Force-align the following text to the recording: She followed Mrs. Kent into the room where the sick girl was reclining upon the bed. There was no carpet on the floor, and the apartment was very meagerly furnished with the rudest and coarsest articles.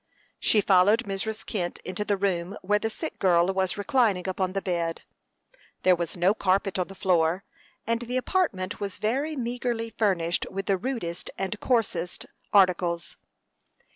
She 0.39 0.61
followed 0.61 1.03
Mrs. 1.03 1.45
Kent 1.45 1.77
into 1.85 2.03
the 2.03 2.17
room 2.17 2.57
where 2.63 2.79
the 2.79 2.89
sick 2.89 3.19
girl 3.19 3.45
was 3.53 3.77
reclining 3.77 4.27
upon 4.27 4.53
the 4.53 4.61
bed. 4.63 5.03
There 5.83 5.95
was 5.95 6.17
no 6.17 6.33
carpet 6.33 6.79
on 6.79 6.87
the 6.87 6.95
floor, 6.95 7.43
and 7.85 8.01
the 8.01 8.17
apartment 8.17 8.79
was 8.79 8.97
very 8.97 9.35
meagerly 9.35 9.91
furnished 9.91 10.47
with 10.49 10.65
the 10.65 10.77
rudest 10.79 11.29
and 11.37 11.59
coarsest 11.59 12.25
articles. 12.51 13.15